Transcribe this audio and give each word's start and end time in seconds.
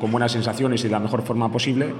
con 0.00 0.10
buenas 0.10 0.32
sensaciones 0.32 0.80
y 0.80 0.84
de 0.84 0.92
la 0.92 0.98
mejor 0.98 1.20
forma 1.22 1.52
posible. 1.52 1.92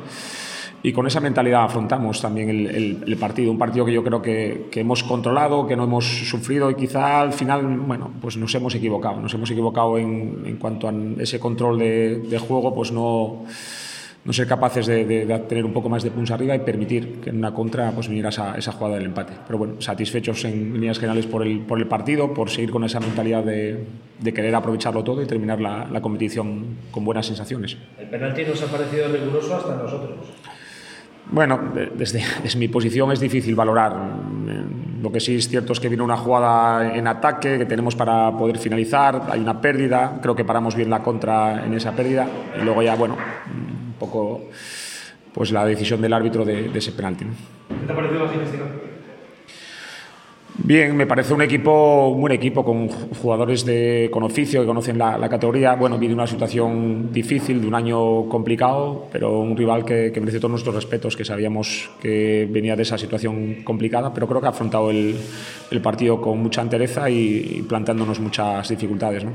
Y 0.82 0.92
con 0.92 1.06
esa 1.06 1.20
mentalidad 1.20 1.64
afrontamos 1.64 2.20
también 2.20 2.48
el, 2.48 3.16
partido, 3.18 3.50
un 3.50 3.58
partido 3.58 3.84
que 3.84 3.92
yo 3.92 4.02
creo 4.02 4.22
que, 4.22 4.70
hemos 4.74 5.02
controlado, 5.02 5.66
que 5.66 5.76
no 5.76 5.84
hemos 5.84 6.04
sufrido 6.04 6.70
y 6.70 6.76
quizá 6.76 7.20
al 7.20 7.34
final, 7.34 7.66
bueno, 7.80 8.10
pues 8.22 8.38
nos 8.38 8.54
hemos 8.54 8.74
equivocado, 8.74 9.20
nos 9.20 9.32
hemos 9.34 9.50
equivocado 9.50 9.98
en, 9.98 10.44
en 10.46 10.56
cuanto 10.56 10.88
a 10.88 10.94
ese 11.18 11.38
control 11.38 11.78
de, 11.78 12.20
de 12.20 12.38
juego, 12.38 12.74
pues 12.74 12.90
no 12.90 13.44
no 14.24 14.32
ser 14.32 14.46
capaces 14.46 14.86
de, 14.86 15.04
tener 15.48 15.64
un 15.64 15.72
poco 15.72 15.88
más 15.88 16.02
de 16.02 16.10
puntos 16.10 16.30
arriba 16.30 16.54
y 16.54 16.60
permitir 16.60 17.20
que 17.20 17.30
en 17.30 17.38
una 17.38 17.52
contra 17.52 17.90
pues 17.90 18.08
viniera 18.08 18.30
esa, 18.30 18.54
esa 18.56 18.72
jugada 18.72 18.96
del 18.96 19.06
empate. 19.06 19.34
Pero 19.46 19.58
bueno, 19.58 19.74
satisfechos 19.80 20.44
en 20.44 20.74
líneas 20.74 20.98
generales 20.98 21.26
por 21.26 21.42
el, 21.42 21.60
por 21.60 21.78
el 21.78 21.86
partido, 21.86 22.32
por 22.32 22.48
seguir 22.48 22.70
con 22.70 22.84
esa 22.84 23.00
mentalidad 23.00 23.44
de, 23.44 23.84
de 24.18 24.32
querer 24.32 24.54
aprovecharlo 24.54 25.04
todo 25.04 25.22
y 25.22 25.26
terminar 25.26 25.60
la, 25.60 25.86
la, 25.90 26.00
competición 26.00 26.76
con 26.90 27.04
buenas 27.04 27.26
sensaciones. 27.26 27.76
El 27.98 28.08
penalti 28.08 28.44
nos 28.44 28.62
ha 28.62 28.66
parecido 28.66 29.08
riguroso 29.08 29.56
hasta 29.56 29.76
nosotros. 29.76 30.16
Bueno, 31.30 31.58
desde, 31.74 32.22
desde, 32.42 32.58
mi 32.58 32.68
posición 32.68 33.10
es 33.12 33.20
difícil 33.20 33.54
valorar. 33.54 33.94
Lo 35.02 35.10
que 35.10 35.20
sí 35.20 35.36
es 35.36 35.48
cierto 35.48 35.72
es 35.72 35.80
que 35.80 35.88
viene 35.88 36.02
una 36.02 36.16
jugada 36.16 36.94
en 36.94 37.06
ataque 37.06 37.58
que 37.58 37.66
tenemos 37.66 37.94
para 37.94 38.30
poder 38.32 38.58
finalizar, 38.58 39.22
hay 39.30 39.40
una 39.40 39.60
pérdida, 39.60 40.18
creo 40.22 40.34
que 40.34 40.44
paramos 40.44 40.74
bien 40.74 40.90
la 40.90 41.02
contra 41.02 41.64
en 41.64 41.74
esa 41.74 41.92
pérdida 41.92 42.26
y 42.60 42.64
luego 42.64 42.82
ya, 42.82 42.94
bueno, 42.94 43.16
poco 44.06 44.42
pues 45.32 45.50
la 45.50 45.66
decisión 45.66 46.00
del 46.00 46.12
árbitro 46.12 46.44
de, 46.44 46.70
ese 46.74 46.92
penalti. 46.92 47.24
¿Qué 47.24 47.86
te 47.86 47.92
ha 47.92 47.96
parecido 47.96 48.24
la 48.24 48.30
gimnástica? 48.30 48.64
Bien, 50.56 50.96
me 50.96 51.04
parece 51.04 51.34
un 51.34 51.42
equipo, 51.42 52.08
un 52.10 52.20
buen 52.20 52.32
equipo 52.32 52.64
con 52.64 52.88
jugadores 52.88 53.64
de, 53.64 54.08
con 54.12 54.22
oficio 54.22 54.60
que 54.60 54.66
conocen 54.66 54.96
la, 54.96 55.28
categoría. 55.28 55.74
Bueno, 55.74 55.98
viene 55.98 56.14
una 56.14 56.28
situación 56.28 57.12
difícil, 57.12 57.60
de 57.60 57.66
un 57.66 57.74
año 57.74 58.28
complicado, 58.28 59.08
pero 59.10 59.40
un 59.40 59.56
rival 59.56 59.84
que, 59.84 60.12
merece 60.20 60.38
todos 60.38 60.52
nuestros 60.52 60.76
respetos, 60.76 61.16
que 61.16 61.24
sabíamos 61.24 61.90
que 62.00 62.48
venía 62.48 62.76
de 62.76 62.82
esa 62.82 62.96
situación 62.96 63.64
complicada, 63.64 64.14
pero 64.14 64.28
creo 64.28 64.40
que 64.40 64.46
ha 64.46 64.50
afrontado 64.50 64.90
el, 64.90 65.16
partido 65.82 66.20
con 66.20 66.38
mucha 66.38 66.62
entereza 66.62 67.10
y, 67.10 67.56
y 67.56 67.62
planteándonos 67.62 68.20
muchas 68.20 68.68
dificultades. 68.68 69.24
¿no? 69.24 69.32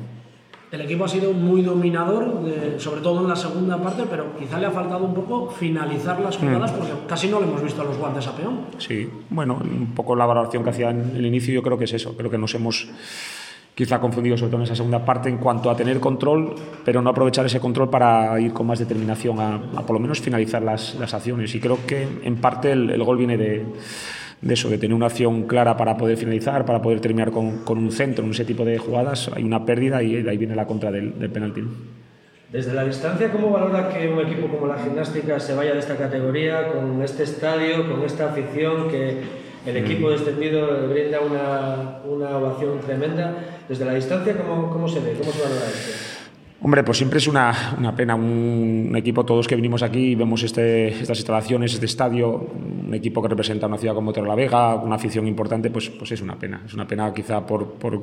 El 0.72 0.82
equipo 0.82 1.06
ha 1.06 1.08
sido 1.08 1.34
muy 1.34 1.64
dominador, 1.64 2.44
sobre 2.78 3.02
todo 3.02 3.22
en 3.22 3.28
la 3.28 3.36
segunda 3.36 3.82
parte, 3.82 4.04
pero 4.08 4.38
quizá 4.38 4.60
le 4.60 4.68
ha 4.68 4.72
faltado 4.72 5.04
un 5.04 5.16
poco 5.16 5.50
finalizar 5.50 6.20
las 6.20 6.38
jugadas 6.38 6.72
mm. 6.72 6.76
porque 6.76 6.94
casi 7.08 7.28
no 7.28 7.40
le 7.40 7.48
hemos 7.48 7.64
visto 7.64 7.82
a 7.82 7.86
los 7.86 7.98
guantes 7.98 8.28
a 8.28 8.36
peón. 8.36 8.60
Sí, 8.78 9.10
bueno, 9.32 9.60
un 9.60 9.94
poco 9.96 10.16
la 10.16 10.28
valoración 10.28 10.64
que 10.64 10.70
hacía 10.70 10.92
en 10.92 11.16
el 11.16 11.26
inicio 11.26 11.56
yo 11.56 11.64
creo 11.64 11.78
que 11.78 11.86
es 11.86 11.94
eso, 11.94 12.16
creo 12.16 12.30
que 12.30 12.38
nos 12.38 12.54
hemos 12.54 12.88
quizá 13.74 14.00
confundido 14.00 14.38
sobre 14.38 14.52
todo 14.52 14.62
en 14.62 14.66
esa 14.66 14.76
segunda 14.76 15.04
parte 15.04 15.30
en 15.30 15.38
cuanto 15.38 15.72
a 15.72 15.76
tener 15.76 16.00
control, 16.00 16.54
pero 16.86 17.02
no 17.02 17.10
aprovechar 17.10 17.46
ese 17.48 17.60
control 17.60 17.90
para 17.90 18.40
ir 18.40 18.54
con 18.54 18.68
más 18.68 18.78
determinación 18.78 19.40
a, 19.40 19.82
por 19.88 19.94
lo 19.94 20.00
menos 20.00 20.20
finalizar 20.20 20.62
las, 20.62 20.96
las, 20.96 21.14
acciones. 21.16 21.56
Y 21.56 21.60
creo 21.60 21.80
que 21.88 22.08
en 22.24 22.36
parte 22.36 22.74
el 22.74 23.04
gol 23.04 23.18
viene 23.18 23.38
de 23.38 23.66
de 24.42 24.54
eso, 24.54 24.70
de 24.70 24.78
tener 24.78 24.96
una 24.96 25.08
acción 25.08 25.44
clara 25.44 25.76
para 25.76 25.98
poder 25.98 26.18
finalizar, 26.18 26.66
para 26.66 26.82
poder 26.82 27.00
terminar 27.00 27.32
con, 27.32 27.60
con 27.64 27.78
un 27.78 27.92
centro 27.92 28.24
en 28.24 28.32
ese 28.32 28.46
tipo 28.46 28.64
de 28.64 28.78
jugadas, 28.78 29.30
hay 29.36 29.44
una 29.44 29.66
pérdida 29.66 30.02
y 30.02 30.22
de 30.22 30.30
ahí 30.30 30.38
viene 30.38 30.56
la 30.56 30.66
contra 30.66 30.92
del, 30.92 31.20
del 31.20 31.30
penalti. 31.30 31.64
Desde 32.52 32.74
la 32.74 32.84
distancia, 32.84 33.32
¿cómo 33.32 33.52
valora 33.52 33.90
que 33.90 34.08
un 34.08 34.20
equipo 34.22 34.48
como 34.48 34.66
la 34.66 34.80
gimnástica 34.80 35.40
se 35.40 35.54
vaya 35.54 35.74
de 35.74 35.80
esta 35.80 35.96
categoría, 35.96 36.68
con 36.70 37.02
este 37.04 37.24
estadio, 37.24 37.88
con 37.88 38.04
esta 38.04 38.32
afición, 38.32 38.90
que 38.90 39.18
el 39.68 39.78
equipo 39.78 40.08
mm. 40.08 40.12
descendido 40.12 40.90
brinda 40.90 41.20
una, 41.20 42.00
una 42.06 42.38
ovación 42.38 42.80
tremenda? 42.80 43.36
Desde 43.68 43.86
la 43.86 43.94
distancia, 43.94 44.36
¿cómo, 44.36 44.72
cómo 44.72 44.88
se 44.88 45.00
ve? 45.00 45.14
¿Cómo 45.20 45.32
se 45.32 45.44
valora 45.44 45.66
esto? 45.68 46.20
Hombre, 46.62 46.84
pues 46.84 46.98
siempre 46.98 47.20
es 47.20 47.28
una, 47.28 47.76
una 47.78 47.96
pena. 47.96 48.16
Un, 48.16 48.94
equipo, 48.98 49.24
todos 49.24 49.48
que 49.48 49.56
venimos 49.56 49.84
aquí 49.84 50.12
y 50.12 50.16
vemos 50.16 50.44
este, 50.44 50.88
estas 50.90 51.20
instalaciones, 51.20 51.74
este 51.74 51.86
estadio, 51.86 52.48
un 52.90 52.96
equipo 52.96 53.22
que 53.22 53.28
representa 53.28 53.68
una 53.68 53.78
ciudad 53.78 53.94
como 53.94 54.12
la 54.12 54.36
Vega, 54.36 54.76
una 54.76 54.96
afición 54.96 55.28
importante, 55.28 55.70
pues, 55.70 55.90
pues 55.90 56.12
es 56.12 56.22
una 56.22 56.38
pena. 56.38 56.64
Es 56.66 56.74
una 56.74 56.88
pena 56.88 57.14
quizá 57.14 57.46
por, 57.46 57.74
por 57.74 58.02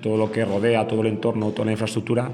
todo 0.00 0.16
lo 0.16 0.30
que 0.30 0.44
rodea, 0.44 0.86
todo 0.86 1.02
el 1.02 1.08
entorno, 1.08 1.50
toda 1.50 1.66
la 1.66 1.72
infraestructura 1.72 2.30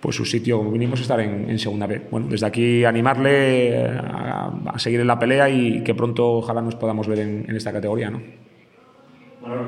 pues 0.00 0.16
su 0.16 0.24
sitio, 0.24 0.56
como 0.56 0.70
vinimos, 0.70 0.98
estar 0.98 1.20
en, 1.20 1.50
en, 1.50 1.58
segunda 1.58 1.86
B. 1.86 2.00
Bueno, 2.10 2.26
desde 2.30 2.46
aquí 2.46 2.86
animarle 2.86 3.86
a, 3.86 4.50
a, 4.72 4.78
seguir 4.78 5.00
en 5.00 5.06
la 5.06 5.18
pelea 5.18 5.50
y 5.50 5.84
que 5.84 5.94
pronto 5.94 6.38
ojalá 6.38 6.62
nos 6.62 6.74
podamos 6.74 7.06
ver 7.06 7.18
en, 7.18 7.44
en 7.46 7.54
esta 7.54 7.70
categoría. 7.70 8.08
¿no? 8.08 8.22
Bueno, 9.42 9.62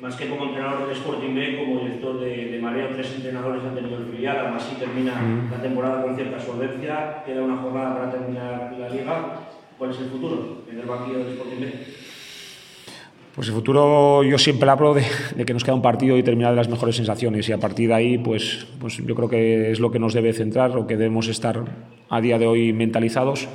más 0.00 0.14
que 0.14 0.28
como 0.28 0.44
entrenador 0.44 0.86
del 0.86 0.96
Sporting 0.96 1.34
B, 1.34 1.56
como 1.58 1.80
director 1.80 2.20
de, 2.20 2.52
de 2.52 2.58
Marea, 2.60 2.90
tres 2.92 3.12
entrenadores 3.16 3.64
han 3.64 3.74
tenido 3.74 3.98
el 3.98 4.06
filial, 4.06 4.46
aún 4.46 4.54
así 4.54 4.76
termina 4.76 5.14
mm. 5.14 5.50
la 5.50 5.60
temporada 5.60 6.02
con 6.02 6.14
cierta 6.14 6.38
solvencia, 6.38 7.24
queda 7.26 7.42
una 7.42 7.56
jornada 7.56 7.96
para 7.96 8.10
terminar 8.12 8.72
la 8.78 8.88
liga. 8.88 9.40
¿Cuál 9.78 9.90
es 9.90 9.98
el 9.98 10.06
futuro 10.06 10.62
en 10.70 10.80
el 10.80 10.86
banquillo 10.86 11.18
del 11.18 11.28
Sporting 11.28 11.60
B? 11.60 11.72
Pues 13.34 13.48
el 13.48 13.54
futuro 13.54 14.22
yo 14.22 14.38
siempre 14.38 14.70
hablo 14.70 14.94
de, 14.94 15.04
de, 15.36 15.44
que 15.44 15.52
nos 15.52 15.62
queda 15.62 15.74
un 15.74 15.82
partido 15.82 16.16
y 16.16 16.22
terminar 16.22 16.52
de 16.52 16.56
las 16.56 16.70
mejores 16.70 16.96
sensaciones 16.96 17.46
y 17.50 17.52
a 17.52 17.58
partir 17.58 17.88
de 17.88 17.94
ahí 17.94 18.16
pues, 18.16 18.66
pues 18.80 18.96
yo 18.96 19.14
creo 19.14 19.28
que 19.28 19.70
es 19.70 19.78
lo 19.78 19.90
que 19.90 19.98
nos 19.98 20.14
debe 20.14 20.32
centrar, 20.32 20.70
lo 20.70 20.86
que 20.86 20.96
debemos 20.96 21.28
estar 21.28 21.62
a 22.08 22.20
día 22.22 22.38
de 22.38 22.46
hoy 22.46 22.72
mentalizados. 22.72 23.48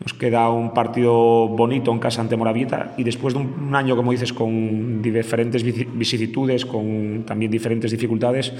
Nos 0.00 0.14
queda 0.14 0.50
un 0.50 0.74
partido 0.74 1.14
bonito 1.48 1.92
en 1.92 2.00
casa 2.00 2.20
ante 2.20 2.36
Moravieta 2.36 2.92
y 2.98 3.04
después 3.04 3.34
de 3.34 3.40
un 3.40 3.74
año, 3.74 3.94
como 3.94 4.10
dices, 4.10 4.32
con 4.32 5.00
diferentes 5.00 5.62
vicisitudes, 5.62 6.66
con 6.66 7.22
también 7.24 7.52
diferentes 7.52 7.90
dificultades, 7.90 8.52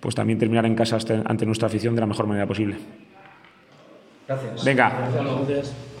pues 0.00 0.14
también 0.14 0.38
terminar 0.38 0.64
en 0.64 0.74
casa 0.74 0.98
ante 1.26 1.44
nuestra 1.44 1.68
afición 1.68 1.94
de 1.94 2.00
la 2.00 2.06
mejor 2.06 2.26
manera 2.26 2.46
posible. 2.46 2.76
Gracias. 4.26 4.64
Venga. 4.64 5.12
Gracias. 5.12 5.95